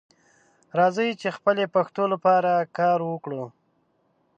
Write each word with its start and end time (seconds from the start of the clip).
راځئ 0.79 1.09
چې 1.21 1.29
خپلې 1.37 1.63
پښتو 1.75 2.03
لپاره 2.13 2.51
کار 2.77 2.99
وکړو 3.11 3.43